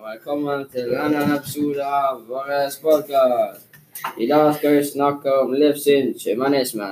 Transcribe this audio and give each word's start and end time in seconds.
velkommen 0.00 0.62
til 0.72 0.86
denne 0.88 1.24
episode 1.34 1.84
av 1.84 2.22
vår 2.24 2.46
podkast. 2.80 3.66
I 4.16 4.28
dag 4.30 4.54
skal 4.56 4.78
vi 4.78 4.84
snakke 4.84 5.34
om 5.42 5.50
livssynshumanisme. 5.52 6.86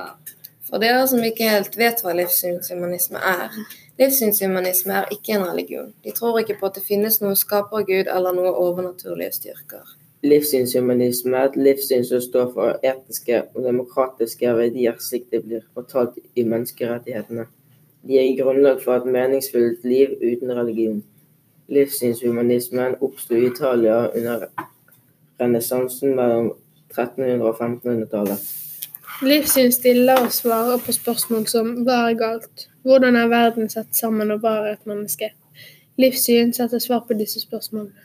For 0.69 0.77
dere 0.83 1.07
som 1.09 1.25
ikke 1.25 1.47
helt 1.49 1.73
vet 1.79 2.03
hva 2.05 2.13
livssynshumanisme 2.19 3.17
er. 3.17 3.57
Livssynshumanisme 3.97 4.93
er 4.99 5.09
ikke 5.15 5.39
en 5.39 5.47
religion. 5.47 5.87
De 6.05 6.13
tror 6.13 6.37
ikke 6.43 6.59
på 6.59 6.69
at 6.69 6.77
det 6.77 6.85
finnes 6.85 7.17
noe 7.23 7.33
skapergud 7.33 8.13
eller 8.13 8.37
noe 8.37 8.53
overnaturlige 8.53 9.31
styrker. 9.39 9.89
Livssynshumanisme 10.21 11.33
er 11.33 11.49
et 11.49 11.57
livssyn 11.57 12.05
som 12.05 12.21
står 12.21 12.53
for 12.53 12.77
etiske 12.91 13.41
og 13.55 13.65
demokratiske 13.65 14.53
verdier 14.61 15.01
slik 15.01 15.31
det 15.33 15.41
blir 15.49 15.65
fortalt 15.73 16.21
i 16.37 16.45
menneskerettighetene. 16.45 17.49
De 18.05 18.21
gir 18.21 18.37
grunnlag 18.43 18.85
for 18.85 19.01
et 19.01 19.11
meningsfullt 19.17 19.81
liv 19.81 20.13
uten 20.21 20.53
religion. 20.61 21.03
Livssynshumanismen 21.67 22.95
oppsto 23.01 23.35
i 23.35 23.47
Italia 23.47 24.09
under 24.15 24.47
renessansen 25.39 26.15
mellom 26.15 26.51
1300- 26.93 27.41
og 27.41 27.55
1500-tallet. 27.55 28.45
Livssyn 29.23 29.71
stiller 29.71 30.19
og 30.25 30.31
svarer 30.31 30.77
på 30.85 30.91
spørsmål 30.91 31.47
som 31.47 31.71
hva 31.87 32.01
er 32.09 32.17
galt, 32.19 32.67
hvordan 32.83 33.15
er 33.15 33.31
verden 33.31 33.69
satt 33.71 33.95
sammen 33.95 34.31
og 34.31 34.43
hva 34.43 34.57
er 34.61 34.73
et 34.75 34.89
menneske? 34.89 35.31
Livssyn 35.97 36.51
setter 36.53 36.79
svar 36.83 37.05
på 37.07 37.15
disse 37.15 37.39
spørsmålene. 37.39 38.03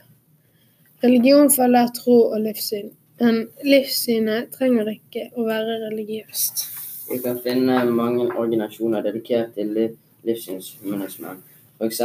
Religion 1.05 1.51
følger 1.51 1.89
tro 1.97 2.17
og 2.31 2.41
livssyn, 2.45 2.91
men 3.21 3.47
livssynet 3.65 4.53
trenger 4.55 4.93
ikke 4.93 5.27
å 5.35 5.47
være 5.49 5.81
religiøst. 5.89 6.67
Vi 7.11 7.19
kan 7.25 7.41
finne 7.43 7.83
mange 7.91 8.29
organisasjoner 8.39 9.03
dedikert 9.03 9.55
til 9.57 9.73
liv- 9.75 9.97
livssynshumanisme, 10.29 11.35
f.eks. 11.81 12.01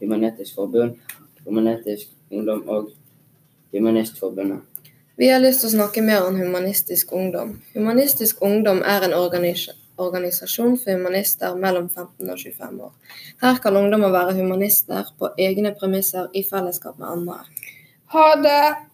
Human-Etisk 0.00 0.58
Forbund, 0.58 0.98
Human-Etisk 1.46 2.10
Ungdom 2.30 2.68
og 2.68 2.90
Humanistforbundet. 3.72 4.58
Vi 5.16 5.28
har 5.28 5.40
lyst 5.40 5.60
til 5.62 5.68
å 5.68 5.76
snakke 5.76 6.02
mer 6.04 6.24
om 6.26 6.38
Humanistisk 6.40 7.12
Ungdom. 7.12 7.58
Humanistisk 7.76 8.40
Ungdom 8.42 8.80
er 8.82 9.04
en 9.06 9.14
organisasjon 9.14 10.78
for 10.80 10.96
humanister 10.96 11.54
mellom 11.54 11.90
15 11.90 12.30
og 12.32 12.38
25 12.40 12.80
år. 12.86 12.94
Her 13.42 13.60
kan 13.62 13.76
ungdommer 13.76 14.10
være 14.10 14.38
humanister 14.40 15.12
på 15.20 15.30
egne 15.38 15.74
premisser 15.78 16.32
i 16.34 16.42
fellesskap 16.48 16.98
med 16.98 17.12
andre. 17.12 17.38
Ha 18.16 18.26
det! 18.40 18.91